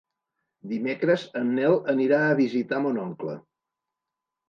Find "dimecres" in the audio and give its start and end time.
0.71-1.27